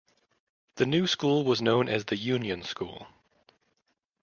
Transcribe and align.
The 0.77 0.87
new 0.87 1.05
school 1.05 1.43
was 1.45 1.61
known 1.61 1.87
as 1.87 2.05
the 2.05 2.17
Union 2.17 2.63
School. 2.63 3.05